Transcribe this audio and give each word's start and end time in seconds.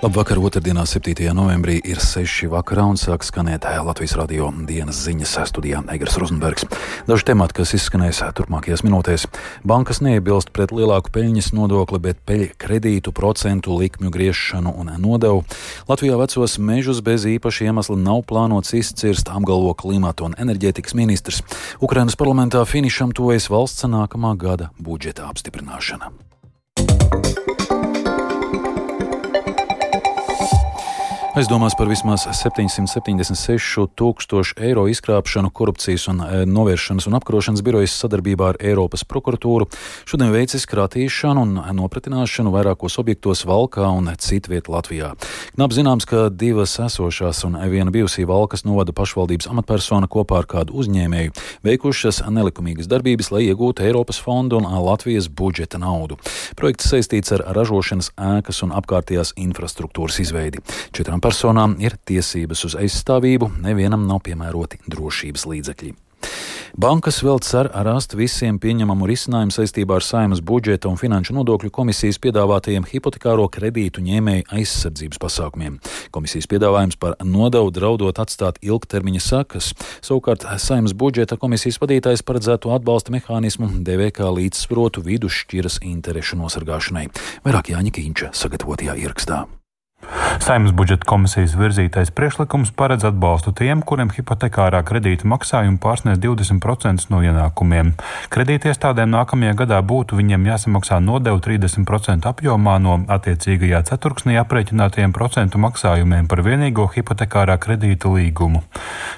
Labvakar, 0.00 0.38
otrdienā, 0.40 0.86
7. 0.88 1.12
novembrī 1.36 1.74
ir 1.84 1.98
6. 2.00 2.46
vakarā 2.48 2.86
un 2.88 2.96
sāk 2.96 3.20
skanēt 3.20 3.66
Latvijas 3.84 4.14
radio 4.16 4.46
dienas 4.64 4.96
ziņas 5.04 5.34
studijā 5.50 5.82
Eigars 5.92 6.16
Rozenbergs. 6.16 6.64
Daži 7.04 7.26
temati, 7.28 7.58
kas 7.58 7.74
izskanēs 7.76 8.22
turpmākajās 8.38 8.80
minūtēs. 8.80 9.26
Bankas 9.60 10.00
neiebilst 10.00 10.54
pret 10.56 10.72
lielāku 10.72 11.12
peļņas 11.12 11.50
nodokli, 11.52 12.00
bet 12.00 12.22
peļ 12.24 12.46
kredītu 12.56 13.12
procentu 13.12 13.76
likmju 13.76 14.08
griešanu 14.14 14.72
un 14.72 14.94
nodevu. 15.04 15.44
Latvijā 15.84 16.16
vecos 16.16 16.56
mežus 16.56 17.04
bez 17.04 17.28
īpaša 17.28 17.68
iemesla 17.68 17.98
nav 18.00 18.24
plānots 18.24 18.72
izcirst, 18.80 19.28
apgalvo 19.28 19.76
klimata 19.76 20.24
un 20.30 20.38
enerģētikas 20.40 20.96
ministrs. 20.96 21.44
Ukrainas 21.84 22.16
parlamentā 22.16 22.64
finišam 22.64 23.12
tuvojas 23.12 23.52
valsts 23.52 23.84
nākamā 23.84 24.32
gada 24.40 24.72
budžeta 24.80 25.28
apstiprināšana. 25.28 26.08
Aizdomās 31.40 31.72
par 31.72 31.88
vismaz 31.88 32.26
776 32.36 33.86
tūkstošu 33.96 34.58
eiro 34.60 34.82
izkrāpšanu 34.92 35.48
korupcijas 35.56 36.02
un 36.12 36.18
e, 36.20 36.40
novēršanas 36.44 37.06
un 37.08 37.14
apkarošanas 37.16 37.62
birojas 37.64 37.94
sadarbībā 37.96 38.50
ar 38.50 38.58
Eiropas 38.60 39.06
prokuratūru 39.08 39.70
šodien 40.10 40.34
veic 40.34 40.52
izkrātīšanu 40.58 41.44
un 41.46 41.54
nopratināšanu 41.78 42.52
vairākos 42.52 42.98
objektos 43.00 43.46
Valkā 43.48 43.86
un 43.88 44.10
citviet 44.20 44.68
Latvijā. 44.68 45.14
Knap 45.54 45.72
zināms, 45.72 46.04
ka 46.10 46.26
divas 46.28 46.74
esošās 46.84 47.40
un 47.48 47.56
viena 47.72 47.94
bijusī 47.94 48.26
Valkas 48.28 48.66
novada 48.68 48.92
pašvaldības 48.92 49.48
amatpersona 49.48 50.12
kopā 50.12 50.42
ar 50.42 50.50
kādu 50.50 50.76
uzņēmēju 50.82 51.32
veikušas 51.64 52.20
nelikumīgas 52.28 52.90
darbības, 52.92 53.32
lai 53.32 53.46
iegūtu 53.46 53.86
Eiropas 53.88 54.20
fondu 54.20 54.60
un 54.60 54.68
Latvijas 54.84 55.30
budžeta 55.32 55.80
naudu. 55.80 56.20
Projekts 56.60 56.92
saistīts 56.92 57.32
ar 57.32 57.48
ražošanas 57.56 58.12
ēkas 58.28 58.60
un 58.68 58.76
apkārtējās 58.76 59.32
infrastruktūras 59.40 60.20
izveidi. 60.20 60.60
Četrām 60.92 61.24
Šādām 61.30 61.38
personām 61.38 61.74
ir 61.78 61.94
tiesības 62.08 62.64
uz 62.66 62.74
aizstāvību, 62.74 63.52
nevienam 63.62 64.02
nav 64.08 64.18
piemēroti 64.26 64.80
drošības 64.90 65.44
līdzekļi. 65.46 65.92
Bankas 66.74 67.20
vēl 67.22 67.38
cer 67.44 67.68
rast 67.86 68.16
visiem 68.18 68.58
pieņemamu 68.58 69.06
risinājumu 69.06 69.54
saistībā 69.54 70.00
ar 70.00 70.04
saimas 70.04 70.42
budžeta 70.42 70.88
un 70.90 70.98
finanšu 70.98 71.36
nodokļu 71.36 71.70
komisijas 71.70 72.18
piedāvātajiem 72.22 72.88
hipotekāro 72.88 73.46
kredītu 73.46 74.02
ņēmēju 74.06 74.48
aizsardzības 74.58 75.22
pasākumiem. 75.22 75.78
Komisijas 76.10 76.50
piedāvājums 76.50 76.98
par 76.98 77.14
nodevu 77.22 77.70
draudot 77.78 78.18
atstāt 78.18 78.58
ilgtermiņa 78.66 79.22
sakas. 79.22 79.70
Savukārt 80.02 80.48
saimas 80.58 80.96
budžeta 80.98 81.38
komisijas 81.38 81.78
vadītājs 81.82 82.26
paredzētu 82.26 82.74
atbalsta 82.74 83.14
mehānismu 83.14 83.70
devē 83.86 84.10
kā 84.18 84.32
līdzsvarotu 84.34 85.06
vidusšķiras 85.06 85.78
interešu 85.94 86.42
nosargāšanai. 86.42 87.06
Vairāk 87.46 87.72
Jāņa 87.76 87.96
Kīņša 88.00 88.34
sagatavotajā 88.42 88.98
ierakstā. 89.04 89.44
Saimnes 90.38 90.72
budžeta 90.72 91.04
komisijas 91.10 91.56
virzītais 91.58 92.12
priekšlikums 92.14 92.70
paredz 92.78 93.04
atbalstu 93.08 93.50
tiem, 93.56 93.82
kuriem 93.82 94.12
hipotekārā 94.14 94.80
kredīta 94.86 95.26
maksājumi 95.26 95.78
pārsniedz 95.82 96.20
20% 96.22 97.10
no 97.10 97.18
ienākumiem. 97.26 97.92
Kredītiestādēm 98.30 99.10
nākamajā 99.10 99.56
gadā 99.58 99.80
būtu 99.82 100.18
viņiem 100.20 100.46
jāsamaksā 100.46 101.00
nodevu 101.02 101.42
30% 101.42 102.30
apjomā 102.30 102.76
no 102.82 103.00
attiecīgajā 103.10 103.82
ceturksnī 103.90 104.38
aprēķinātajiem 104.44 105.14
procentu 105.16 105.58
maksājumiem 105.62 106.30
par 106.30 106.44
vienīgo 106.46 106.86
hipotekārā 106.94 107.58
kredīta 107.58 108.12
līgumu. 108.14 108.62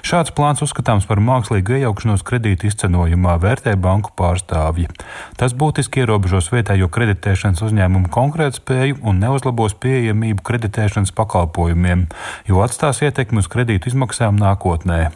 Šāds 0.01 0.33
plāns 0.35 0.65
uzskatāms 0.65 1.05
par 1.09 1.21
mākslīgu 1.21 1.77
iejaukšanos 1.77 2.25
kredīta 2.25 2.67
izcenojumā, 2.71 3.37
vērtē 3.43 3.75
banku 3.77 4.15
pārstāvji. 4.17 4.89
Tas 5.37 5.53
būtiski 5.53 6.03
ierobežos 6.03 6.49
vietējo 6.53 6.89
kreditēšanas 6.93 7.61
uzņēmumu 7.69 8.09
konkurētspēju 8.13 9.01
un 9.03 9.21
neuzlabos 9.23 9.77
pieejamību 9.83 10.45
kreditēšanas 10.45 11.02
kreditēšanas 11.03 11.11
pakalpojumiem, 11.13 12.07
jo 12.47 12.61
atstās 12.63 13.01
ietekmi 13.01 13.39
uz 13.39 13.47
kredītu 13.47 13.89
izmaksām 13.89 14.37
nākotnē. 14.37 15.11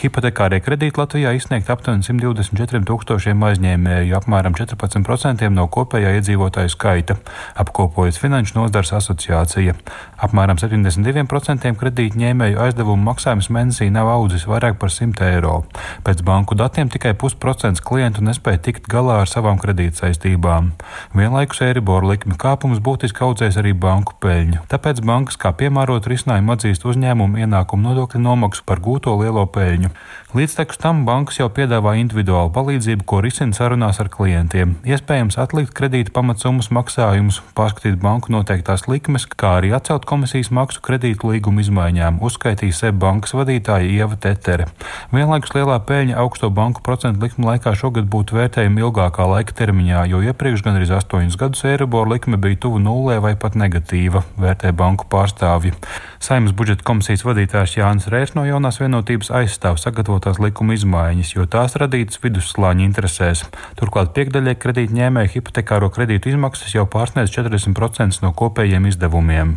Hipotekārie 0.00 0.60
kredīti 0.60 0.98
Latvijā 0.98 1.34
izsniegt 1.34 1.70
aptuveni 1.70 2.04
124 2.06 2.84
tūkstošiem 2.86 3.42
aizņēmēju, 3.42 4.14
apmēram 4.16 4.54
14% 4.54 5.48
no 5.50 5.66
kopējā 5.66 6.14
iedzīvotāju 6.18 6.70
skaita, 6.70 7.16
apkopojas 7.56 8.18
Finanšu 8.20 8.60
nozars 8.60 8.92
asociācija. 8.92 9.74
Apmēram 10.22 10.56
72% 10.60 11.74
kredītu 11.76 12.20
ņēmēju 12.20 12.60
aizdevumu 12.62 13.10
maksājums 13.10 13.50
mēnesī 13.50 13.90
nav 13.90 14.08
audzis 14.12 14.46
vairāk 14.46 14.78
par 14.78 14.92
100 14.92 15.26
eiro. 15.32 15.64
Pēc 16.06 16.22
banku 16.22 16.54
datiem 16.54 16.88
tikai 16.92 17.14
pusprocents 17.18 17.82
klientu 17.82 18.24
nespēja 18.24 18.62
tikt 18.68 18.88
galā 18.88 19.22
ar 19.24 19.30
savām 19.30 19.58
kredītsaistībām. 19.60 20.72
Vienlaikus 21.16 21.64
Eiriboru 21.66 22.12
likmi 22.12 22.38
kāpums 22.38 22.80
būtiski 22.80 23.24
audzēs 23.26 23.58
arī 23.60 23.74
banku 23.76 24.14
peļņu. 24.22 24.62
Tāpēc 24.70 25.02
bankas 25.26 25.40
kā 25.42 25.50
piemērot 25.58 26.06
risinājumu 26.06 26.52
atzīst 26.54 26.84
uzņēmumu 26.86 27.40
ienākumu 27.42 27.82
nodokļu 27.88 28.20
nomaksu 28.22 28.62
par 28.62 28.78
gūto 28.78 29.16
lielo 29.18 29.42
peļņu. 29.50 29.90
Līdztekus 30.36 30.78
tam 30.78 31.00
bankas 31.06 31.40
jau 31.40 31.48
piedāvā 31.50 31.96
individuālu 31.98 32.52
palīdzību, 32.54 33.02
ko 33.08 33.18
risina 33.24 33.56
sarunās 33.56 33.98
ar 34.02 34.10
klientiem. 34.12 34.76
Iespējams 34.86 35.38
atlikt 35.40 35.72
kredīta 35.74 36.12
pamatsummas 36.14 36.68
maksājumus, 36.70 37.40
pārskatīt 37.58 37.96
banku 37.98 38.30
noteiktās 38.30 38.86
likmes, 38.86 39.26
kā 39.26 39.56
arī 39.58 39.72
atcelt 39.74 40.06
komisijas 40.06 40.52
maksu 40.54 40.82
kredītu 40.84 41.32
līguma 41.32 41.64
izmaiņām, 41.64 42.20
uzskaitīja 42.22 42.76
SEB 42.76 43.00
bankas 43.02 43.34
vadītāja 43.34 43.88
Ieva 43.96 44.20
Tetere. 44.20 44.68
Vienlaikus 45.14 45.56
lielā 45.56 45.80
peļņa 45.88 46.20
augsto 46.22 46.52
banku 46.54 46.84
procentu 46.86 47.24
likmu 47.24 47.48
laikā 47.48 47.74
šogad 47.74 48.06
būtu 48.12 48.38
vērtējama 48.38 48.84
ilgākā 48.84 49.26
laika 49.32 49.56
termiņā, 49.62 50.04
jo 50.12 50.22
iepriekš 50.28 50.66
gan 50.68 50.78
arī 50.78 50.90
8 51.00 51.34
gadus 51.40 51.64
Eiribor 51.66 52.12
likme 52.12 52.38
bija 52.38 52.60
tuvu 52.66 52.82
nulē 52.82 53.18
vai 53.24 53.34
pat 53.40 53.56
negatīva, 53.58 54.26
vērtē 54.36 54.76
banku 54.76 55.08
pārstāvji. 55.16 55.74
Saimnes 56.22 56.54
budžeta 56.56 56.84
komisijas 56.86 57.24
vadītājs 57.26 57.76
Jānis 57.76 58.08
Rērs 58.10 58.34
no 58.36 58.44
jaunās 58.46 58.80
vienotības 58.80 59.30
aizstāv 59.40 59.76
sagatavotās 59.80 60.40
likuma 60.42 60.76
izmaiņas, 60.76 61.32
jo 61.36 61.44
tās 61.50 61.76
radītas 61.80 62.20
vidusslāņa 62.22 62.84
interesēs. 62.86 63.44
Turklāt 63.78 64.12
piekdaļai 64.16 64.56
kredītņēmēju 64.62 65.32
hipotekāro 65.36 65.90
kredītu 65.94 66.32
izmaksas 66.32 66.74
jau 66.74 66.86
pārsniedz 66.90 67.32
40% 67.36 68.24
no 68.24 68.32
kopējiem 68.36 68.88
izdevumiem. 68.90 69.56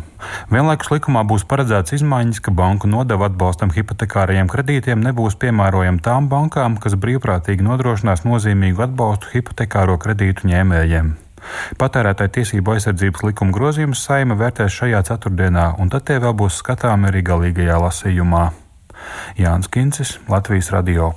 Vienlaikus 0.52 0.92
likumā 0.92 1.24
būs 1.28 1.46
paredzēts 1.50 1.96
izmaiņas, 1.98 2.42
ka 2.44 2.54
banku 2.54 2.90
nodeva 2.90 3.30
atbalstam 3.30 3.72
hipotekārajiem 3.74 4.52
kredītiem 4.52 5.02
nebūs 5.06 5.38
piemērojama 5.40 6.04
tām 6.04 6.28
bankām, 6.32 6.78
kas 6.82 6.98
brīvprātīgi 7.00 7.66
nodrošinās 7.66 8.26
nozīmīgu 8.28 8.86
atbalstu 8.86 9.34
hipotekāro 9.34 9.98
kredītu 10.02 10.52
ņēmējiem. 10.52 11.16
Patērētāju 11.80 12.34
tiesību 12.38 12.76
aizsardzības 12.76 13.24
likuma 13.28 13.54
grozījumus 13.56 14.04
saima 14.06 14.36
vērtēs 14.40 14.76
šajā 14.82 15.02
ceturtdienā, 15.10 15.66
un 15.80 15.92
tad 15.92 16.06
tie 16.10 16.20
vēl 16.22 16.36
būs 16.36 16.60
skatāmi 16.62 17.10
arī 17.10 17.24
galīgajā 17.26 17.80
lasījumā. 17.86 18.44
Jānis 19.40 19.70
Kincis, 19.72 20.18
Latvijas 20.28 20.72
Radio. 20.74 21.14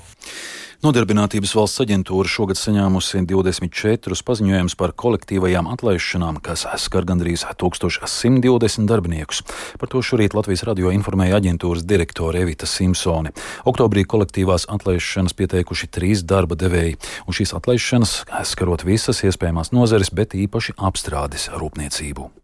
Nodarbinātības 0.83 1.53
valsts 1.55 1.79
aģentūra 1.79 2.27
šogad 2.27 2.59
saņēmusi 2.59 3.21
24 3.29 4.17
paziņojumus 4.27 4.73
par 4.75 4.91
kolektīvajām 4.99 5.69
atlaišanām, 5.71 6.41
kas 6.43 6.65
skar 6.83 7.07
gandrīz 7.07 7.45
1120 7.47 8.91
darbiniekus. 8.91 9.45
Par 9.79 9.93
to 9.93 10.03
šorīt 10.03 10.35
Latvijas 10.35 10.65
radio 10.67 10.91
informēja 10.91 11.39
aģentūras 11.39 11.87
direktore 11.87 12.43
Evita 12.43 12.67
Simpsone. 12.67 13.31
Oktobrī 13.63 14.03
kolektīvās 14.03 14.67
atlaišanas 14.75 15.39
pieteikuši 15.39 15.87
trīs 15.87 16.27
darba 16.27 16.59
devēji, 16.59 16.99
un 17.23 17.39
šīs 17.39 17.55
atlaišanas 17.55 18.19
skarot 18.51 18.83
visas 18.83 19.23
iespējamās 19.23 19.71
nozares, 19.71 20.11
bet 20.11 20.35
īpaši 20.35 20.81
apstrādes 20.83 21.47
rūpniecību 21.55 22.42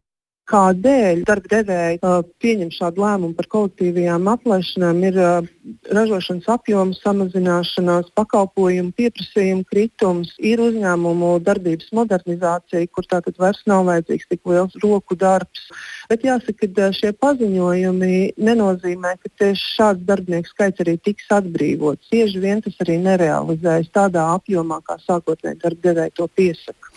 kādēļ 0.50 1.24
darba 1.28 1.52
devēji 1.52 2.00
uh, 2.02 2.22
pieņem 2.42 2.72
šādu 2.74 3.04
lēmumu 3.04 3.36
par 3.38 3.48
kolektīvajām 3.54 4.28
atlaišanām, 4.34 5.02
ir 5.10 5.20
uh, 5.22 5.50
ražošanas 5.94 6.50
apjomu 6.56 6.98
samazināšanās, 6.98 8.10
pakalpojumu 8.18 8.94
pieprasījumu 8.98 9.68
kritums, 9.70 10.34
ir 10.42 10.64
uzņēmumu 10.64 11.32
darbības 11.46 11.94
modernizācija, 11.96 12.90
kur 12.94 13.08
tātad 13.10 13.38
vairs 13.42 13.62
nav 13.70 13.86
vajadzīgs 13.90 14.30
tik 14.32 14.50
liels 14.50 14.78
roku 14.84 15.18
darbs. 15.20 15.68
Bet 16.10 16.26
jāsaka, 16.26 16.70
ka 16.76 16.90
šie 16.98 17.14
paziņojumi 17.22 18.14
nenozīmē, 18.42 19.16
ka 19.22 19.34
tieši 19.42 19.74
šāds 19.78 20.06
darbinieku 20.10 20.50
skaits 20.50 20.86
arī 20.86 20.98
tiks 20.98 21.30
atbrīvots. 21.36 22.10
Bieži 22.10 22.42
vien 22.42 22.64
tas 22.66 22.78
arī 22.86 22.98
nerealizējas 23.06 23.92
tādā 23.94 24.26
apjomā, 24.38 24.82
kā 24.86 24.98
sākotnēji 25.06 25.62
darba 25.62 25.90
devēji 25.90 26.18
to 26.18 26.30
piesaka. 26.40 26.96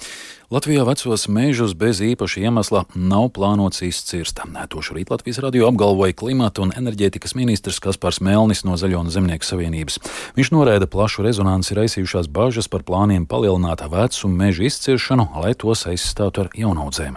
Latvijā 0.52 0.82
vecos 0.84 1.22
mežus 1.32 1.72
bez 1.72 2.02
īpaša 2.04 2.43
iemesla 2.43 2.82
nav 2.93 3.31
plānots 3.32 3.81
izcirst. 3.87 4.43
To 4.69 4.82
šorīt 4.84 5.08
Latvijas 5.08 5.40
radio 5.40 5.70
apgalvoja 5.70 6.12
klimata 6.12 6.60
un 6.66 6.75
enerģētikas 6.76 7.32
ministrs 7.40 7.81
Kaspars 7.81 8.20
Melnis 8.20 8.60
no 8.69 8.76
Zaļo 8.76 9.00
un 9.00 9.08
Zemnieku 9.08 9.49
savienības. 9.49 9.96
Viņš 10.37 10.52
norēda 10.52 10.90
plašu 10.93 11.25
rezonanci 11.25 11.81
raisījušās 11.81 12.28
bažas 12.28 12.69
par 12.69 12.84
plāniem 12.84 13.25
palielināt 13.25 13.81
vecu 13.96 14.28
mežu 14.28 14.69
izciršanu, 14.69 15.31
lai 15.40 15.56
tos 15.56 15.88
aizstātu 15.88 16.44
ar 16.44 16.52
jaunaudzēm. 16.52 17.16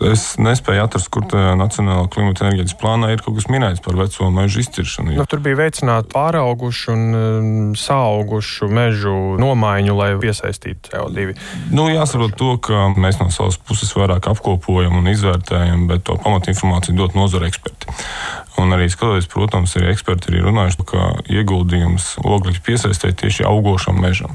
Es 0.00 0.22
nespēju 0.40 0.82
atrast, 0.82 1.08
kur 1.12 1.26
tajā 1.30 1.52
Nacionālajā 1.58 2.08
klimata 2.14 2.46
enerģētikas 2.46 2.78
plānā 2.80 3.12
ir 3.12 3.22
kaut 3.22 3.36
kas 3.36 3.46
minēts 3.52 3.82
par 3.84 3.98
veco 3.98 4.30
mežu 4.34 4.62
izciršanu. 4.62 5.14
Nu, 5.18 5.26
tur 5.30 5.42
bija 5.44 5.58
veicināta 5.60 6.10
pāraugušu 6.14 6.94
un 6.94 7.02
um, 7.18 7.52
saugušu 7.78 8.70
mežu 8.72 9.14
nomaiņu, 9.42 9.94
lai 9.98 10.10
piesaistītu 10.22 10.90
CO2. 10.90 11.36
Nu, 11.76 11.86
jāsaprot 11.92 12.34
to, 12.40 12.56
ka 12.64 12.88
mēs 12.96 13.20
no 13.22 13.28
savas 13.34 13.60
puses 13.60 13.92
vairāk 13.94 14.26
apkopojam 14.32 14.98
un 14.98 15.12
izvērtējam, 15.12 15.86
bet 15.90 16.06
to 16.08 16.18
pamatinformāciju 16.24 16.98
dot 16.98 17.18
nozara 17.18 17.50
eksperti. 17.52 17.92
Un 18.60 18.74
arī 18.74 18.90
skatoties, 18.92 19.30
protams, 19.32 19.72
arī 19.78 19.92
eksperti 19.94 20.34
ir 20.34 20.44
runājuši, 20.44 20.84
ka 20.88 21.06
ieguldījums 21.32 22.18
oglekļa 22.20 22.64
piesaistē 22.66 23.12
tieši 23.22 23.46
augošam 23.48 23.96
mežam. 24.02 24.34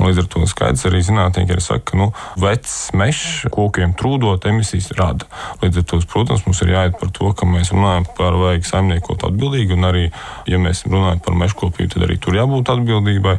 Līdz 0.00 0.22
ar 0.22 0.28
to 0.30 0.44
skaidrs 0.48 0.86
arī 0.88 1.02
zinātnieki 1.04 1.56
arī 1.56 1.64
saka, 1.64 1.82
ka 1.90 1.98
nu, 1.98 2.06
vecs 2.40 2.76
mežs 2.96 3.50
kokiem 3.52 3.96
trūdot 3.98 4.46
emisijas 4.48 4.89
rada. 4.98 5.26
Līdz 5.62 5.80
ar 5.82 5.86
to, 5.90 6.00
protams, 6.10 6.44
mums 6.46 6.62
ir 6.64 6.72
jāiet 6.74 6.96
par 7.00 7.12
to, 7.16 7.32
ka 7.36 7.48
mēs 7.48 7.72
runājam 7.74 8.06
par 8.16 8.36
vajag 8.40 8.66
saimniekot 8.68 9.24
atbildīgi, 9.28 9.76
un 9.76 9.88
arī, 9.88 10.04
ja 10.50 10.60
mēs 10.62 10.84
runājam 10.88 11.22
par 11.24 11.36
mežkopību, 11.40 11.92
tad 11.94 12.06
arī 12.06 12.18
tur 12.22 12.38
jābūt 12.38 12.72
atbildībai. 12.74 13.36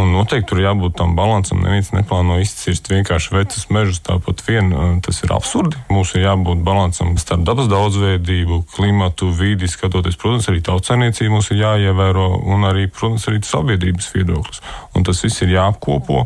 Un 0.00 0.12
noteikti 0.14 0.50
tur 0.52 0.62
jābūt 0.64 0.96
tam 0.98 1.14
balansam. 1.18 1.62
Neviens 1.64 1.92
neplāno 1.94 2.40
izcirst 2.42 2.90
vienkārši 2.90 3.34
vecus 3.36 3.68
mežus 3.74 4.02
tāpat 4.04 4.42
vien. 4.48 4.72
Tas 5.04 5.22
ir 5.24 5.34
absurdi. 5.34 5.78
Mums 5.92 6.14
ir 6.16 6.26
jābūt 6.26 6.64
balansam 6.66 7.14
starp 7.20 7.44
dabas 7.46 7.70
daudzveidību, 7.72 8.62
klimatu, 8.74 9.30
vidi 9.34 9.70
skatoties, 9.70 10.18
protams, 10.20 10.48
arī 10.50 10.62
tautsēmniecība 10.66 11.36
mums 11.36 11.50
ir 11.54 11.62
jāievēro, 11.62 12.28
un 12.54 12.68
arī, 12.68 12.88
protams, 12.92 13.28
arī 13.30 13.42
sabiedrības 13.46 14.10
viedoklis. 14.14 14.62
Un 14.94 15.06
tas 15.06 15.22
viss 15.24 15.44
ir 15.44 15.54
jāapkopo. 15.56 16.24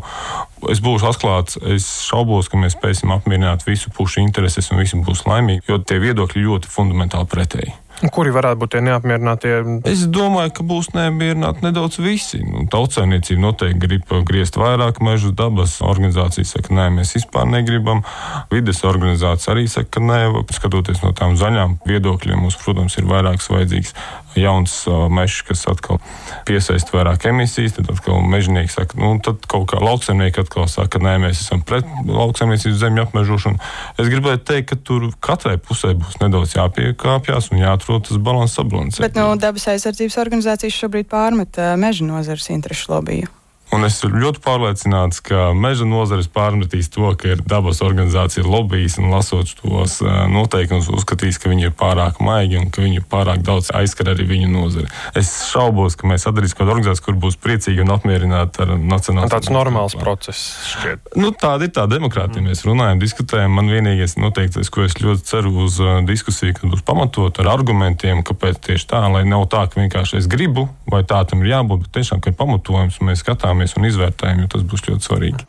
Es 0.67 0.81
būšu 0.83 1.07
atklāts, 1.07 1.59
es 1.71 1.85
šaubos, 2.03 2.49
ka 2.51 2.59
mēs 2.59 2.75
spēsim 2.75 3.13
apmierināt 3.15 3.63
visu 3.67 3.93
pušu 3.95 4.19
intereses 4.25 4.67
un 4.73 4.81
visi 4.81 4.99
būs 4.99 5.23
laimīgi, 5.29 5.63
jo 5.69 5.79
tie 5.79 6.01
viedokļi 6.03 6.43
ļoti 6.43 6.71
fundamentāli 6.73 7.29
pretēji. 7.31 7.75
Kuri 7.99 8.31
varētu 8.31 8.61
būt 8.61 8.71
tie 8.75 8.81
neapmierinātie? 8.85 9.53
Es 9.89 10.05
domāju, 10.07 10.53
ka 10.55 10.63
būs 10.63 10.93
neapmierināti 10.95 11.65
nedaudz 11.65 11.99
visi. 11.99 12.39
Nu, 12.47 12.63
Tautsēmniecība 12.71 13.43
noteikti 13.43 13.81
grib 13.83 14.13
griezt 14.29 14.55
vairāk 14.59 15.01
mežu, 15.03 15.33
dabas 15.35 15.79
organizācijas 15.83 16.55
saka, 16.55 16.71
nē, 16.77 16.87
mēs 16.95 17.11
vispār 17.17 17.49
negribam. 17.51 18.05
Vides 18.53 18.79
organizācija 18.87 19.51
arī 19.51 19.67
saka, 19.67 19.97
ka 19.97 20.05
nē, 20.05 20.21
skatoties 20.55 21.03
no 21.03 21.11
tām 21.17 21.35
zaļām 21.39 21.81
viedokļiem, 21.89 22.39
mums, 22.39 22.55
protams, 22.63 22.95
ir 23.01 23.09
vairākas 23.09 23.51
vajadzīgas 23.51 23.93
jauns 24.39 24.75
mežs, 25.11 25.41
kas 25.47 25.65
atkal 25.67 25.99
piesaista 26.47 26.95
vairāk 26.95 27.27
emisijas. 27.33 27.75
Tad 27.75 27.91
atkal 27.91 28.23
mežonieki 28.23 28.71
saka, 28.71 28.95
nu, 29.01 29.17
tad 29.25 29.43
kaut 29.49 29.67
kā 29.73 29.81
lauksaimnieki 29.83 30.45
atkal 30.45 30.69
saka, 30.71 31.01
nē, 31.03 31.17
mēs 31.25 31.43
esam 31.43 31.65
pret 31.67 31.87
lauksaimniecības 32.07 32.79
zemju 32.79 33.07
apmežošanu. 33.09 33.59
Es 33.99 34.07
gribētu 34.07 34.45
teikt, 34.53 34.71
ka 34.71 34.79
tur 34.87 35.09
katrai 35.19 35.57
pusē 35.59 35.91
būs 35.99 36.21
nedaudz 36.23 36.55
jāpiekāpjas 36.55 37.51
un 37.51 37.63
jāatrod 37.65 37.88
tas 38.05 38.21
balans 38.21 38.53
sabalansēts. 38.57 39.01
Bet 39.03 39.17
nu, 39.17 39.31
dabas 39.41 39.65
aizsardzības 39.73 40.19
organizācijas 40.21 40.77
šobrīd 40.83 41.09
pārmet 41.09 41.57
meža 41.81 42.05
nozares 42.05 42.49
interešu 42.53 42.93
lobiju. 42.93 43.38
Un 43.75 43.85
es 43.85 43.99
esmu 43.99 44.17
ļoti 44.17 44.41
pārliecināts, 44.41 45.19
ka 45.21 45.51
meža 45.53 45.85
nozares 45.85 46.29
pārmetīs 46.33 46.89
to, 46.89 47.11
ka 47.19 47.35
ir 47.35 47.43
dabas 47.45 47.83
organizācija 47.85 48.45
lobbyis 48.47 48.97
un 48.97 49.11
lasot 49.13 49.51
tos 49.59 49.99
noteikumus, 50.33 50.89
uzskatīs, 50.89 51.37
ka 51.41 51.51
viņi 51.51 51.69
ir 51.69 51.75
pārāk 51.77 52.17
maigi 52.23 52.57
un 52.57 52.71
ka 52.73 52.81
viņi 52.81 53.03
pārāk 53.11 53.43
daudz 53.45 53.69
aizskar 53.77 54.09
arī 54.15 54.25
viņu 54.29 54.49
nozari. 54.49 54.89
Es 55.17 55.29
šaubos, 55.51 55.97
ka 55.99 56.09
mēs 56.09 56.25
atradīsim 56.29 56.57
kādu 56.57 56.73
organizāciju, 56.73 57.05
kur 57.05 57.19
būs 57.27 57.37
priecīgi 57.43 57.85
un 57.85 57.93
apmierināti 57.93 58.65
ar 58.65 58.73
nacionālo. 58.77 59.29
Tāds 59.29 59.53
normāls 59.53 59.97
process 59.99 60.57
šķiet. 60.73 61.13
Nu, 61.21 61.29
tāda 61.37 61.69
ir 61.69 61.73
tā 61.75 61.85
demokrātija. 61.91 62.41
Mm. 62.41 62.49
Mēs 62.49 62.65
runājam, 62.65 63.03
diskutējam. 63.03 63.53
Man 63.59 63.69
vienīgais 63.69 64.17
noteiktais, 64.17 64.73
ko 64.73 64.87
es 64.87 64.97
ļoti 64.97 65.29
ceru 65.29 65.53
uz 65.67 65.77
diskusiju, 66.09 66.57
kad 66.57 66.73
būs 66.73 66.83
pamatot 66.87 67.37
ar 67.43 67.53
argumentiem, 67.53 68.25
kāpēc 68.25 68.61
tieši 68.65 68.89
tā, 68.95 69.05
lai 69.13 69.23
nav 69.29 69.45
tā, 69.53 69.67
ka 69.69 69.81
vienkārši 69.81 70.23
es 70.23 70.29
gribu 70.31 70.67
vai 70.89 71.03
tā 71.07 71.21
tam 71.27 71.43
ir 71.43 71.53
jābūt, 71.53 71.85
bet 71.85 71.95
tiešām, 71.99 72.21
ka 72.21 72.31
ir 72.31 72.37
pamatojums 72.39 72.97
un 72.99 73.11
mēs 73.11 73.21
skatāmies 73.23 73.58
skatāmies 73.59 73.75
un 73.77 73.87
izvērtējam, 73.89 74.41
jo 74.43 74.47
tas 74.53 74.63
būs 74.63 74.85
ļoti 74.87 75.07
svarīgi. 75.07 75.45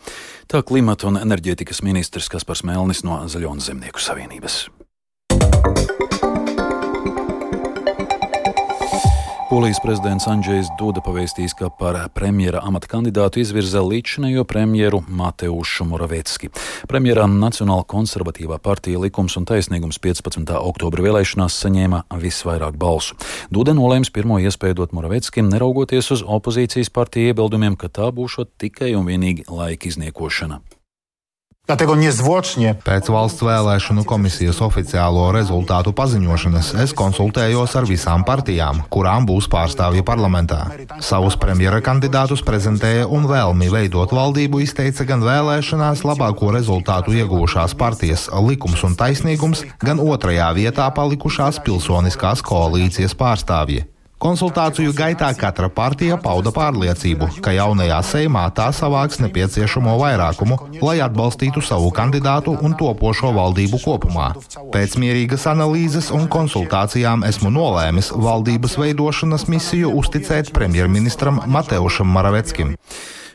Tā 0.51 0.63
klimata 0.67 1.07
un 1.07 1.21
enerģētikas 1.21 1.83
ministrs 1.87 2.29
Kaspars 2.29 2.65
Melnis 2.65 3.05
no 3.05 3.23
Zaļo 3.29 3.55
un 3.55 3.61
Zemnieku 3.61 4.01
savienības. 4.03 4.80
Polijas 9.51 9.81
prezidents 9.83 10.29
Andrzejs 10.31 10.69
Duda 10.79 11.03
pavēstīs, 11.03 11.57
ka 11.59 11.73
par 11.75 11.97
premjera 12.15 12.61
amata 12.63 12.87
kandidātu 12.93 13.41
izvirza 13.43 13.81
līdzinējo 13.83 14.45
premjeru 14.47 15.01
Mateušu 15.09 15.89
Moravetski. 15.91 16.53
Premjerā 16.87 17.27
Nacionāla 17.27 17.83
konservatīvā 17.91 18.61
partija 18.63 19.03
likums 19.03 19.35
un 19.41 19.51
taisnīgums 19.51 19.99
15. 20.07 20.55
oktobra 20.55 21.03
vēlēšanās 21.03 21.59
saņēma 21.67 22.05
visvairāk 22.23 22.79
balsu. 22.79 23.19
Duda 23.51 23.75
nolēms 23.75 24.15
pirmo 24.15 24.39
iespēju 24.39 24.85
dot 24.85 24.95
Moravetskim, 24.95 25.51
neraugoties 25.51 26.15
uz 26.15 26.23
opozīcijas 26.23 26.95
partiju 26.95 27.35
iebildumiem, 27.35 27.75
ka 27.75 27.91
tā 27.91 28.15
būšot 28.15 28.55
tikai 28.55 28.95
un 28.95 29.11
vienīgi 29.11 29.51
laika 29.51 29.91
izniekošana. 29.91 30.63
Pēc 32.83 33.09
valsts 33.15 33.45
vēlēšanu 33.47 34.03
komisijas 34.09 34.59
oficiālo 34.65 35.29
rezultātu 35.37 35.93
paziņošanas 35.95 36.73
es 36.83 36.95
konsultējos 36.99 37.77
ar 37.79 37.87
visām 37.87 38.25
partijām, 38.27 38.81
kurām 38.91 39.29
būs 39.29 39.47
pārstāvji 39.53 40.03
parlamentā. 40.07 40.65
Savus 40.99 41.37
premjera 41.39 41.79
kandidātus 41.85 42.43
prezentēja 42.43 43.07
un 43.07 43.29
vēlmi 43.31 43.71
veidot 43.71 44.11
valdību 44.17 44.65
izteica 44.65 45.07
gan 45.13 45.23
vēlēšanās 45.23 46.03
labāko 46.11 46.51
rezultātu 46.57 47.15
iegūšās 47.21 47.79
partijas 47.79 48.27
likums 48.49 48.83
un 48.89 48.99
taisnīgums, 48.99 49.63
gan 49.79 50.03
otrajā 50.03 50.51
vietā 50.59 50.91
palikušās 50.99 51.63
pilsoniskās 51.63 52.43
koalīcijas 52.51 53.15
pārstāvji. 53.15 53.87
Konsultāciju 54.21 54.93
gaitā 54.93 55.31
katra 55.33 55.71
partija 55.73 56.19
pauda 56.21 56.51
pārliecību, 56.53 57.31
ka 57.41 57.55
jaunajā 57.57 58.01
Seimā 58.05 58.43
tā 58.53 58.67
savāks 58.77 59.17
nepieciešamo 59.23 59.95
vairākumu, 59.97 60.59
lai 60.85 60.99
atbalstītu 61.01 61.63
savu 61.65 61.89
kandidātu 61.97 62.53
un 62.61 62.75
topošo 62.77 63.31
valdību 63.33 63.81
kopumā. 63.81 64.27
Pēc 64.75 64.99
mierīgas 65.01 65.47
analīzes 65.49 66.11
un 66.13 66.29
konsultācijām 66.35 67.25
esmu 67.31 67.55
nolēmis 67.55 68.13
valdības 68.27 68.77
veidošanas 68.83 69.47
misiju 69.49 69.95
uzticēt 70.03 70.53
premjerministram 70.53 71.41
Mateušam 71.57 72.13
Maraveckim. 72.13 72.77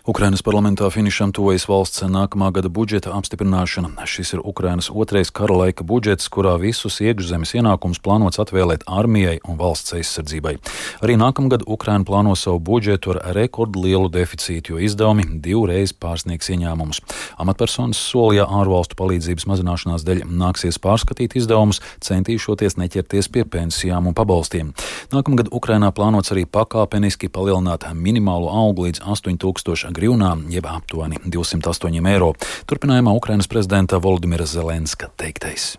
Ukrainas 0.05 0.43
parlamentā 0.45 0.85
finišam 0.93 1.31
tuvojas 1.33 1.63
valsts 1.65 2.03
nākamā 2.05 2.51
gada 2.53 2.69
budžeta 2.69 3.09
apstiprināšana. 3.17 4.03
Šis 4.05 4.35
ir 4.35 4.41
Ukrainas 4.45 4.91
otrais 4.93 5.31
kara 5.33 5.55
laika 5.57 5.81
budžets, 5.81 6.27
kurā 6.29 6.51
visus 6.61 6.99
iekšzemes 7.01 7.55
ienākumus 7.57 7.97
plānots 8.05 8.37
atvēlēt 8.37 8.85
armijai 8.85 9.39
un 9.49 9.57
valsts 9.57 9.95
aizsardzībai. 9.97 10.59
Arī 11.01 11.15
nākamgad 11.17 11.65
Ukraina 11.65 12.05
plāno 12.05 12.35
savu 12.37 12.61
budžetu 12.61 13.15
ar 13.15 13.33
rekordlielu 13.33 14.11
deficītu, 14.13 14.75
jo 14.75 14.83
izdevumi 14.85 15.25
divreiz 15.41 15.89
pārsniegs 15.89 16.53
ieņēmumus. 16.53 17.01
Amatpersonas 17.41 17.97
solīja 17.97 18.45
ārvalstu 18.45 18.93
palīdzības 19.01 19.49
mazināšanās 19.49 20.05
dēļ 20.05 20.21
nāksies 20.29 20.77
pārskatīt 20.85 21.33
izdevumus, 21.41 21.81
centīšoties 22.05 22.77
neķerties 22.77 23.31
pie 23.33 23.47
pensijām 23.50 24.05
un 24.05 24.13
pabalstiem. 24.13 24.69
Nākamgad 25.09 25.50
Ukrainā 25.50 25.89
plānots 25.89 26.29
arī 26.29 26.45
pakāpeniski 26.45 27.33
palielināt 27.33 27.89
minimālo 27.97 28.53
algu 28.53 28.85
līdz 28.85 29.01
8000 29.01 29.94
grivnām, 29.94 30.47
jeb 30.50 30.66
aptuveni 30.66 31.20
208 31.25 32.06
eiro. 32.06 32.35
Turpinājumā 32.66 33.14
Ukrainas 33.14 33.47
prezidenta 33.47 33.99
Volodimira 33.99 34.47
Zelenska 34.47 35.09
teiktais. 35.16 35.76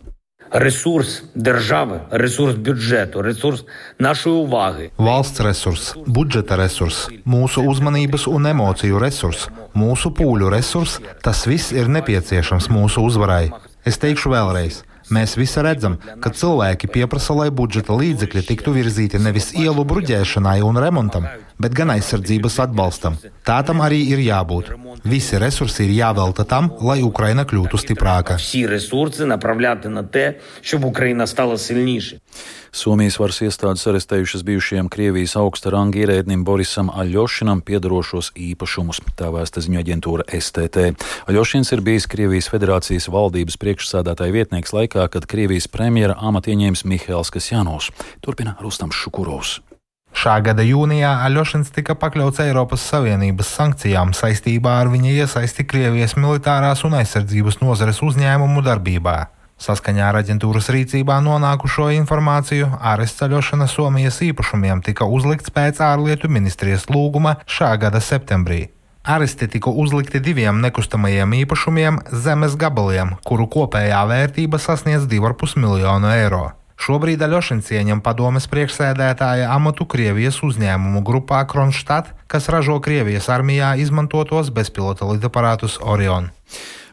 Ресурс 0.51 1.23
держави, 1.35 1.99
ресурс 2.11 2.55
бюджету, 2.55 3.21
ресурс 3.21 3.63
нашої 3.99 4.35
уваги. 4.35 4.91
Valsts 4.97 5.39
resurs, 5.39 5.95
budžeta 6.07 6.55
resurs, 6.55 7.07
mūsu 7.25 7.63
uzmanības 7.63 8.27
un 8.27 8.45
emociju 8.45 8.99
resurs, 8.99 9.47
mūsu 9.73 10.11
pūļu 10.11 10.51
resurs - 10.51 11.25
tas 11.25 11.47
viss 11.47 11.71
ir 11.71 11.87
nepieciešams 11.87 12.67
mūsu 12.67 12.99
uzvarai. 12.99 13.51
Es 13.85 13.97
teikšu 13.97 14.29
vēlreiz. 14.35 14.83
Mēs 15.11 15.33
visi 15.35 15.59
redzam, 15.59 15.97
ka 16.23 16.29
cilvēki 16.29 16.87
pieprasa, 16.87 17.33
lai 17.35 17.49
budžeta 17.49 17.95
līdzekļi 17.95 18.43
tiktu 18.47 18.71
virzīti 18.75 19.19
nevis 19.19 19.51
ielu 19.51 19.83
bruģēšanai 19.83 20.61
un 20.63 20.79
remontam, 20.79 21.27
bet 21.58 21.74
gan 21.76 21.92
aizsardzības 21.94 22.58
atbalstam. 22.66 23.16
Tā 23.46 23.60
tam 23.66 23.82
arī 23.84 24.02
ir 24.12 24.22
jābūt. 24.24 24.72
Visi 25.06 25.38
resursi 25.40 25.84
ir 25.86 25.94
jāvelta 25.96 26.44
tam, 26.48 26.70
lai 26.82 26.98
Ukraina 27.04 27.46
kļūtu 27.48 27.80
stiprāka. 27.80 28.38
Somijas 32.76 33.16
varas 33.16 33.38
iestādes 33.40 33.86
arestējušas 33.88 34.42
bijušajam 34.44 34.90
Krievijas 34.92 35.36
augsta 35.40 35.70
ranga 35.72 36.02
ierēdnim 36.02 36.42
Borisam 36.44 36.90
Aļošinam 36.92 37.62
piedarošos 37.64 38.34
īpašumus. 38.36 39.00
Tā 39.16 39.30
vēsta 39.32 39.62
ziņu 39.64 39.80
aģentūra 39.80 40.26
STT. 40.28 40.90
Aļošins 41.30 41.72
ir 41.72 41.84
bijis 41.86 42.08
Krievijas 42.10 42.50
federācijas 42.52 43.08
valdības 43.12 43.56
priekšsādātāja 43.62 44.36
vietnieks 44.36 44.76
laikā, 44.76 45.08
kad 45.08 45.30
Krievijas 45.30 45.70
premjera 45.72 46.18
amatu 46.20 46.52
ieņēmis 46.52 46.84
Mihails 46.84 47.32
Kasjanovs. 47.32 47.94
Turpina 48.20 48.58
Rustams 48.60 48.98
Šukurovs. 48.98 49.60
Šā 50.16 50.38
gada 50.40 50.64
jūnijā 50.64 51.10
Aļošins 51.26 51.74
tika 51.76 51.92
pakļauts 52.00 52.40
Eiropas 52.46 52.84
Savienības 52.88 53.50
sankcijām 53.58 54.14
saistībā 54.16 54.78
ar 54.80 54.88
viņa 54.88 55.10
iesaisti 55.12 55.66
Krievijas 55.68 56.16
militārās 56.16 56.86
un 56.88 56.96
aizsardzības 56.96 57.60
nozares 57.60 58.00
uzņēmumu 58.06 58.64
darbībā. 58.64 59.16
Saskaņā 59.60 60.08
ar 60.08 60.20
aģentūras 60.22 60.70
rīcībā 60.72 61.18
nonākušo 61.24 61.90
informāciju, 61.98 62.70
ārests 62.80 63.20
ceļošana 63.20 63.68
Somijas 63.68 64.22
īpašumiem 64.24 64.80
tika 64.88 65.04
uzlikts 65.04 65.52
pēc 65.52 65.84
ārlietu 65.84 66.32
ministrijas 66.32 66.88
lūguma 66.88 67.36
šā 67.44 67.74
gada 67.84 68.00
septembrī. 68.00 68.70
Aresti 69.04 69.52
tika 69.52 69.70
uzlikti 69.70 70.18
diviem 70.24 70.64
nekustamajiem 70.64 71.36
īpašumiem 71.44 72.00
zemes 72.24 72.56
gabaliem, 72.56 73.18
kuru 73.28 73.46
kopējā 73.52 74.00
vērtība 74.08 74.58
sasniedz 74.58 75.04
2,5 75.12 75.60
miljonu 75.60 76.10
eiro. 76.16 76.46
Šobrīd 76.76 77.22
Aļošins 77.24 77.70
ieņem 77.72 78.02
padomes 78.04 78.46
priekšsēdētāja 78.52 79.48
amatu 79.54 79.86
Krievijas 79.88 80.42
uzņēmumu 80.44 81.00
grupā 81.06 81.40
Kronštat, 81.48 82.12
kas 82.28 82.50
ražo 82.52 82.76
Krievijas 82.84 83.30
armijā 83.32 83.72
izmantotos 83.80 84.52
bezpilota 84.52 85.08
lidaparātus 85.08 85.80
Orion. 85.80 86.28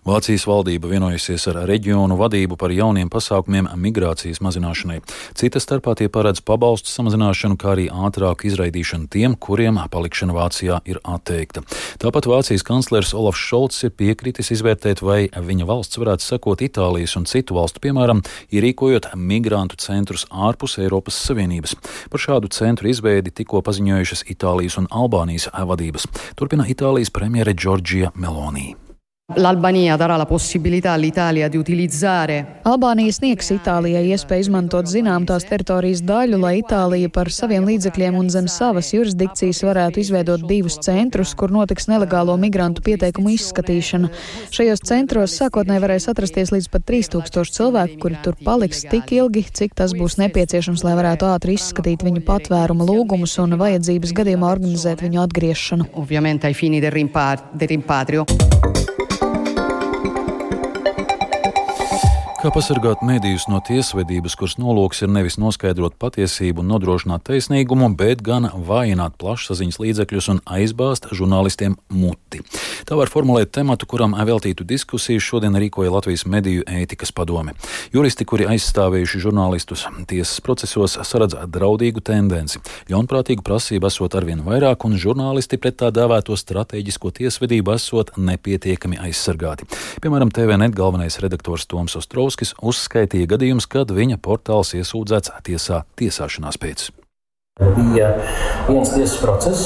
Vācijas 0.03 0.43
valdība 0.43 0.89
vienojusies 0.91 1.45
ar 1.48 1.62
reģionu 1.63 2.17
vadību 2.19 2.57
par 2.60 2.74
jauniem 2.75 3.07
pasākumiem 3.07 3.69
migrācijas 3.79 4.41
mazināšanai. 4.43 4.98
Cita 5.39 5.62
starpā 5.63 5.93
tie 5.95 6.10
paredz 6.12 6.41
pabalstu 6.43 6.91
samazināšanu, 6.91 7.55
kā 7.55 7.72
arī 7.72 7.86
ātrāku 7.88 8.50
izraidīšanu 8.50 9.07
tiem, 9.07 9.38
kuriem 9.39 9.79
palikšana 9.93 10.36
Vācijā 10.36 10.81
ir 10.91 11.00
atteikta. 11.07 11.63
Tāpat 12.03 12.27
Vācijas 12.27 12.67
kanclers 12.67 13.13
Olafs 13.15 13.39
Šolts 13.48 13.79
ir 13.88 13.95
piekritis 13.95 14.51
izvērtēt, 14.57 15.00
vai 15.00 15.29
viņa 15.31 15.69
valsts 15.72 16.01
varētu 16.03 16.27
sekot 16.27 16.67
Itālijas 16.67 17.15
un 17.15 17.24
citu 17.24 17.55
valstu 17.55 17.79
piemēram, 17.88 18.25
ierīkojot 18.51 19.13
migrantu 19.15 19.79
centrus 19.79 20.27
ārpus 20.27 20.81
Eiropas 20.83 21.15
Savienības. 21.29 21.79
Par 22.12 22.27
šādu 22.27 22.51
centru 22.51 22.91
izveidi 22.91 23.31
tikko 23.31 23.63
paziņojušas 23.63 24.27
Itālijas 24.36 24.81
un 24.83 24.91
Albānijas 24.91 25.48
vadības. 25.55 26.12
Turpina 26.36 26.67
Itālijas 26.67 27.15
premjere 27.15 27.55
Džordžija 27.55 28.12
Melonija. 28.19 28.83
L'Albania 29.35 29.95
darà 29.95 30.17
la 30.17 30.25
possibilità 30.25 30.91
all'Italia 30.91 31.47
di 31.47 31.55
utilizzare. 31.55 32.59
Albānija 32.67 33.13
sniegs 33.15 33.53
Itālijai 33.55 34.09
iespēju 34.11 34.43
izmantot 34.43 34.89
zinām 34.91 35.23
tās 35.23 35.45
teritorijas 35.47 36.01
daļu, 36.03 36.41
lai 36.41 36.57
Itālija 36.59 37.07
par 37.07 37.31
saviem 37.31 37.63
līdzekļiem 37.63 38.17
un 38.19 38.27
zem 38.27 38.49
savas 38.51 38.91
jurisdikcijas 38.91 39.63
varētu 39.63 40.01
izveidot 40.03 40.43
divus 40.49 40.75
centrus, 40.83 41.31
kur 41.39 41.55
notiks 41.55 41.87
nelegālo 41.87 42.35
migrantu 42.35 42.83
pieteikumu 42.83 43.31
izskatīšana. 43.37 44.11
Šajos 44.51 44.83
centros 44.91 45.37
sākotnēji 45.39 45.85
varēs 45.85 46.09
atrasties 46.11 46.51
līdz 46.51 46.67
pat 46.75 46.83
3000 46.91 47.55
cilvēku, 47.55 47.97
kuri 48.03 48.19
tur 48.27 48.35
paliks 48.43 48.83
tik 48.91 49.15
ilgi, 49.15 49.47
cik 49.47 49.79
tas 49.79 49.95
būs 49.95 50.19
nepieciešams, 50.19 50.83
lai 50.83 50.97
varētu 50.99 51.31
ātri 51.31 51.55
izskatīt 51.55 52.03
viņu 52.03 52.27
patvērumu 52.27 52.91
lūgumus 52.91 53.39
un 53.39 53.55
vajadzības 53.63 54.17
gadījumā 54.19 54.51
organizēt 54.51 55.07
viņu 55.07 55.23
atgriešanu. 55.23 55.89
Ovviamente 56.03 56.51
ai 56.51 56.59
fini 56.59 56.83
del 56.83 56.99
rimpatrio. 56.99 58.27
Kā 62.43 62.50
pasargāt 62.51 63.00
mēdījus 63.07 63.45
no 63.47 63.62
tiesvedības, 63.63 64.33
kuras 64.35 64.57
nolūks 64.59 65.00
ir 65.05 65.12
nevis 65.15 65.38
noskaidrot 65.39 65.93
patiesību 65.95 66.59
un 66.59 66.73
nodrošināt 66.73 67.23
taisnīgumu, 67.29 67.88
bet 67.95 68.19
gan 68.19 68.50
vājināt 68.67 69.13
plašsaziņas 69.21 69.79
līdzekļus 69.79 70.27
un 70.33 70.41
aizbāzt 70.57 71.07
žurnālistiem 71.15 71.77
muti. 71.95 72.41
Tā 72.83 72.97
var 73.00 73.07
formulēt 73.07 73.53
tematu, 73.55 73.88
kuram 73.88 74.12
veltītu 74.27 74.67
diskusiju 74.67 75.23
šodien 75.23 75.55
rīkoja 75.55 75.93
Latvijas 75.93 76.25
mediju 76.27 76.65
ētikas 76.67 77.15
padome. 77.15 77.53
Juristi, 77.95 78.27
kuri 78.27 78.50
aizstāvējuši 78.51 79.23
žurnālistus 79.23 79.85
tiesas 80.12 80.43
procesos, 80.43 80.97
saredz 81.07 81.39
draudīgu 81.47 82.03
tendenci. 82.03 82.59
Ļaunprātīgu 82.91 83.47
prasību 83.47 83.88
esot 83.88 84.19
arvien 84.19 84.43
vairāk, 84.43 84.83
un 84.83 85.00
žurnālisti 85.00 85.62
pret 85.63 85.79
tā 85.79 85.93
dēvēto 85.95 86.35
strateģisko 86.35 87.15
tiesvedību 87.21 87.77
esot 87.77 88.17
nepietiekami 88.19 89.00
aizsargāti. 89.07 89.71
Piemēram, 90.03 90.35
TVNet 90.35 90.75
galvenais 90.75 91.21
redaktors 91.23 91.69
Toms 91.71 91.95
Ostrovs 91.95 92.32
Dombrovskis 92.33 92.55
uzskaitīja 92.65 93.29
gadījumus, 93.29 93.67
kad 93.69 93.91
viņa 93.93 94.17
portāls 94.17 94.73
iesūdzēts 94.73 95.35
tiesā 95.45 95.83
tiesāšanās 96.01 96.57
pēc. 96.57 96.89
Bija 97.62 98.07
viens 98.65 98.89
tiesas 98.89 99.19
process, 99.22 99.60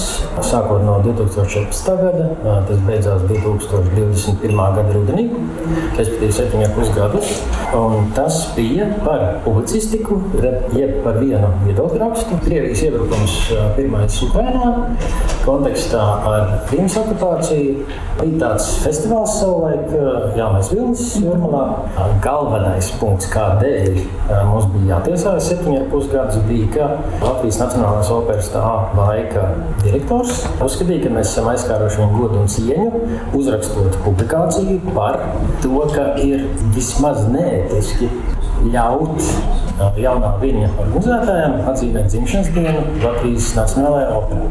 sākot 0.44 0.82
no 0.84 0.98
2014. 1.06 1.94
gada. 2.01 2.25
Tas 2.67 2.82
beidzās 2.84 3.22
2021. 3.29 4.58
gada 4.75 4.91
rudenī, 4.91 5.24
respektīvi 5.96 6.36
septiņus 6.36 6.74
pusgadus. 6.75 7.29
Tas 8.17 8.41
bija 8.58 8.89
par 9.06 9.24
publicistiku, 9.46 10.17
jeb 10.75 10.98
par 11.06 11.22
vienu 11.22 11.53
viedokļu 11.62 12.01
rakstu. 12.01 12.41
Krievijas 12.44 12.84
iebrukums 12.89 13.38
pirmais 13.79 14.20
Ukrainā 14.27 14.74
kontekstā 15.46 16.03
ar 16.27 16.53
Krīmas 16.67 17.00
okupāciju. 17.00 17.88
Bija 18.17 18.41
tāds 18.41 18.67
festivāls 18.84 19.38
savulaik, 19.39 19.96
Jānis 20.36 20.74
Vilnis 20.74 21.06
Jurmalā. 21.24 21.63
Galvenais 22.25 22.91
punkts, 23.00 23.32
kādēļ 23.32 24.03
mums 24.51 24.67
bija 24.75 24.98
jātiesājas 24.98 25.51
septiņus 25.53 25.88
pusgadus, 25.94 26.44
bija, 26.50 26.67
ka 26.74 26.86
Latvijas 27.22 27.62
Nacionālajā 27.62 27.75
Nacionālās 27.77 28.07
operas 28.10 28.48
tā 28.50 28.62
laika 28.98 29.41
direktors 29.84 30.39
uzskatīja, 30.65 31.03
ka 31.03 31.12
mēs 31.13 31.29
esam 31.29 31.50
aizskāruši 31.51 32.00
viņu 32.01 32.15
godu 32.15 32.39
un 32.41 32.50
cieņu, 32.50 33.01
uzrakstot 33.38 34.00
publikāciju 34.01 34.79
par 34.96 35.19
to, 35.62 35.84
ka 35.93 36.07
ir 36.24 36.48
vismaz 36.74 37.27
neētiski 37.29 38.10
ļaut 38.74 39.22
jaunā 40.01 40.34
viņa 40.41 40.72
organizētājiem 40.74 41.57
atzīmēt 41.69 42.10
dzimšanas 42.15 42.50
dienu 42.57 42.81
Latvijas 43.05 43.53
Nacionālajā 43.60 44.10
operā. 44.24 44.50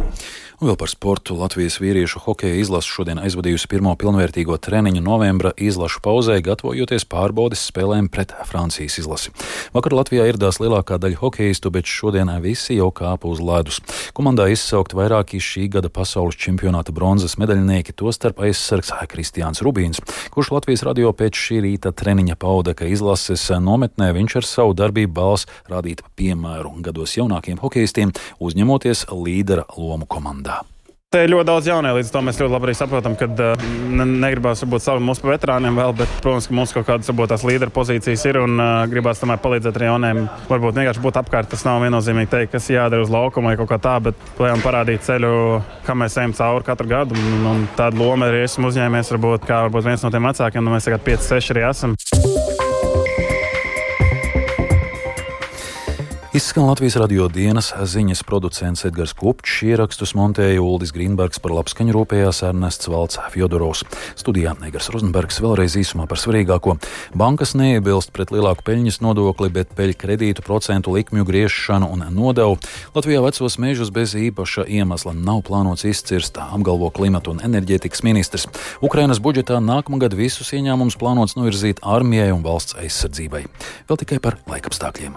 Un 0.57 0.71
vēl 0.71 0.77
par 0.81 0.89
sportu 0.89 1.35
Latvijas 1.37 1.75
vīriešu 1.83 2.23
hokeja 2.25 2.57
izlase 2.57 2.89
šodien 2.89 3.19
aizvadījusi 3.21 3.69
pirmo 3.69 3.91
pilnvērtīgo 4.01 4.57
treniņu 4.65 5.03
novembra 5.05 5.51
izlašu 5.61 6.01
pauzē, 6.01 6.39
gatavojoties 6.41 7.05
pārbaudes 7.13 7.67
spēlēm 7.69 8.09
pret 8.09 8.33
Francijas 8.49 8.97
izlasi. 9.03 9.35
Vakar 9.77 9.93
Latvijā 9.99 10.25
ieradās 10.25 10.57
lielākā 10.63 10.97
daļa 11.03 11.21
hokeistu, 11.21 11.69
bet 11.75 11.85
šodien 11.85 12.33
visi 12.41 12.79
jau 12.79 12.89
kāpa 12.89 13.29
uz 13.29 13.43
ledus. 13.45 13.83
Komandā 14.17 14.47
izsaukt 14.49 14.97
vairāki 14.97 15.43
šī 15.45 15.67
gada 15.75 15.91
pasaules 15.93 16.41
čempionāta 16.41 16.95
bronzas 16.97 17.37
medaļnieki, 17.37 17.93
tostarp 17.93 18.41
aizsargs 18.49 18.95
Kristiāns 19.13 19.61
Rubīns, 19.61 20.01
kurš 20.33 20.55
Latvijas 20.57 20.87
radio 20.89 21.13
pēc 21.13 21.37
šī 21.37 21.61
rīta 21.67 21.93
treniņa 21.93 22.39
pauda, 22.41 22.73
ka 22.73 22.89
izlases 22.89 23.45
nometnē 23.61 24.09
viņš 24.17 24.39
ar 24.41 24.49
savu 24.49 24.73
darbību 24.81 25.13
balss 25.21 25.53
rādīt 25.69 26.01
piemēru 26.17 26.79
gados 26.89 27.19
jaunākiem 27.21 27.61
hokeistiem, 27.61 28.17
uzņemoties 28.41 29.11
līdera 29.13 29.69
lomu 29.77 30.09
komandā. 30.09 30.46
Te 31.17 31.23
ir 31.25 31.31
ļoti 31.33 31.49
daudz 31.49 31.69
jaunie, 31.71 31.95
līdz 31.97 32.11
to 32.13 32.21
mēs 32.21 32.37
ļoti 32.43 32.53
labi 32.53 32.73
saprotam, 32.77 33.15
ka 33.17 33.25
uh, 33.25 33.63
ne, 33.89 34.05
negribās 34.21 34.61
būt 34.69 34.85
savu 34.85 35.01
mūsu 35.01 35.25
veterāniem 35.25 35.79
vēl, 35.81 35.95
bet, 35.97 36.11
protams, 36.21 36.51
mums 36.53 36.75
kaut 36.77 36.85
kādas 36.91 37.09
varbūt 37.09 37.31
tās 37.33 37.45
līderu 37.49 37.73
pozīcijas 37.73 38.25
ir 38.29 38.39
un 38.43 38.61
uh, 38.61 38.83
gribās 38.91 39.23
tomēr 39.23 39.41
palīdzēt 39.41 39.79
arī 39.81 39.89
jauniem. 39.89 40.21
Varbūt 40.51 40.77
vienkārši 40.77 41.05
būt 41.07 41.21
apkārt, 41.23 41.49
tas 41.55 41.65
nav 41.65 41.81
viennozīmīgi 41.87 42.33
teikt, 42.35 42.53
kas 42.59 42.69
jādara 42.69 43.07
uz 43.07 43.15
laukuma 43.15 43.55
vai 43.55 43.57
kaut 43.63 43.73
kā 43.73 43.81
tā, 43.81 43.97
bet 44.11 44.29
plējām 44.37 44.61
parādīt 44.67 45.09
ceļu, 45.09 45.33
kā 45.89 45.97
mēs 45.97 46.21
ejam 46.21 46.37
cauri 46.37 46.69
katru 46.69 46.93
gadu. 46.93 47.17
Un, 47.17 47.51
un 47.55 47.67
tādu 47.81 48.05
lomu 48.05 48.29
arī 48.29 48.45
esmu 48.45 48.69
uzņēmies, 48.69 49.17
varbūt 49.17 49.49
kā 49.49 49.65
varbūt 49.71 49.89
viens 49.89 50.05
no 50.05 50.13
tiem 50.13 50.33
vecākiem, 50.35 50.69
nu 50.69 50.77
mēs 50.77 50.93
tagad 50.93 51.09
5, 51.09 51.29
6 51.33 51.57
arī 51.57 51.69
esam. 51.73 51.97
Izskan 56.37 56.67
Latvijas 56.69 56.99
radio 57.01 57.31
dienas 57.33 57.71
ziņas 57.73 58.21
producents 58.29 58.85
Edgars 58.85 59.15
Kopčs, 59.17 59.63
ierakstus 59.65 60.11
montēja 60.19 60.61
Uldis 60.61 60.91
Grīnbergs, 60.93 61.39
par 61.41 61.55
labskaņu 61.57 61.95
rūpējās 61.97 62.43
Ernests 62.45 62.91
Valts 62.93 63.17
Fjodorovs. 63.33 63.87
Studijā 64.21 64.53
Negars 64.61 64.91
Rozenbergs 64.93 65.39
vēlreiz 65.41 65.79
īsumā 65.81 66.05
par 66.11 66.21
svarīgāko. 66.21 66.75
Bankas 67.17 67.55
neiebilst 67.57 68.13
pret 68.13 68.35
lielāku 68.35 68.67
peļņas 68.67 69.01
nodokli, 69.01 69.49
bet 69.55 69.73
peļ 69.79 69.95
kredītu 69.97 70.45
procentu 70.45 70.93
likmju 70.93 71.25
griešanu 71.25 71.89
un 71.95 72.05
nodevu. 72.13 72.59
Latvijā 72.93 73.23
vecos 73.25 73.57
mežus 73.57 73.89
bez 73.89 74.13
īpaša 74.13 74.67
iemesla 74.69 75.15
nav 75.17 75.41
plānots 75.47 75.87
izcirst, 75.89 76.37
apgalvo 76.37 76.91
klimata 76.93 77.33
un 77.33 77.41
enerģētikas 77.49 78.05
ministrs. 78.05 78.45
Ukrainas 78.85 79.23
budžetā 79.25 79.57
nākamgad 79.65 80.13
visus 80.21 80.53
ieņēmumus 80.53 80.99
plānots 81.01 81.39
novirzīt 81.41 81.81
armijai 81.81 82.29
un 82.37 82.45
valsts 82.45 82.77
aizsardzībai. 82.77 83.47
Vēl 83.89 84.03
tikai 84.05 84.21
par 84.21 84.37
laikapstākļiem. 84.53 85.17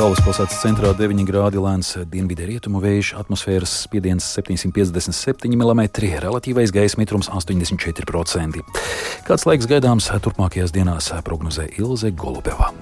Galvaspilsētas 0.00 0.62
centrā 0.62 0.94
9 0.96 1.26
grādi 1.28 1.60
lēns 1.60 1.90
dienvidu 2.08 2.46
rietumu 2.48 2.80
vējš, 2.80 3.10
atmosfēras 3.20 3.74
spiediens 3.82 4.24
757 4.32 5.52
mm, 5.52 5.82
relatīvais 6.24 6.72
gaisa 6.72 6.96
mitrums 6.96 7.28
84%. 7.28 8.64
Kāds 9.28 9.44
laiks 9.50 9.68
gaidāms 9.68 10.08
turpmākajās 10.24 10.72
dienās 10.72 11.12
prognozē 11.26 11.68
Ilze 11.76 12.14
Golubeva. 12.16 12.72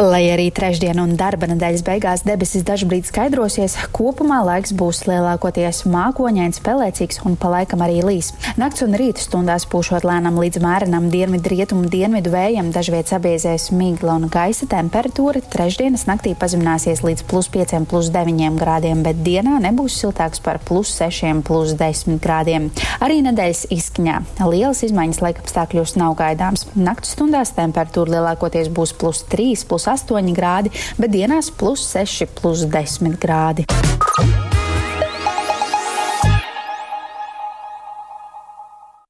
Lai 0.00 0.30
arī 0.32 0.46
trešdien 0.48 0.96
un 0.96 1.10
darba 1.12 1.44
nedēļas 1.50 1.82
beigās 1.84 2.22
debesis 2.24 2.62
dažbrīd 2.64 3.04
skaidrosies, 3.04 3.74
kopumā 3.92 4.38
laiks 4.46 4.72
būs 4.72 5.02
lielākoties 5.04 5.82
mākoņains, 5.92 6.62
pelēcīgs 6.64 7.18
un 7.28 7.34
palaikam 7.36 7.82
arī 7.84 7.98
līs. 8.06 8.30
Nakts 8.56 8.80
un 8.86 8.96
rīta 8.96 9.20
stundās 9.20 9.66
pūšot 9.68 10.06
lēnam 10.08 10.38
līdz 10.40 10.62
mērenam 10.64 11.10
dienvidu 11.12 11.52
rietumu 11.52 11.90
dienvidu 11.92 12.32
vējam, 12.32 12.70
dažviet 12.72 13.12
sabiezēs 13.12 13.66
migla 13.76 14.14
un 14.16 14.24
gaisa 14.32 14.64
temperatūra. 14.72 15.42
Trešdienas 15.52 16.06
naktī 16.08 16.32
pazemināsies 16.32 17.04
līdz 17.04 17.26
plus 17.28 17.50
5, 17.52 17.76
plus 17.92 18.08
9 18.16 18.56
grādiem, 18.56 19.04
bet 19.04 19.20
dienā 19.20 19.60
nebūs 19.66 20.00
siltāks 20.00 20.40
par 20.40 20.62
plus 20.64 20.94
6, 20.96 21.44
plus 21.44 21.76
10 21.76 22.16
grādiem. 22.24 22.70
Arī 23.04 23.20
nedēļas 23.28 23.66
izskaņā 23.76 24.16
lielas 24.48 24.80
izmaiņas 24.88 25.20
laikapstākļos 25.26 25.98
nav 26.00 26.16
gaidāms. 26.24 26.64
Nakts 26.72 27.12
stundās 27.18 27.52
temperatūra 27.60 28.16
lielākoties 28.16 28.72
būs 28.72 28.96
plus 28.96 29.26
3, 29.28 29.68
plus 29.68 29.89
8 29.90 30.34
grādi, 30.36 30.72
bet 30.98 31.14
dienās 31.14 31.50
plus 31.50 31.86
6, 31.94 32.30
plus 32.40 32.66
10 32.70 33.18
grādi. 33.22 34.49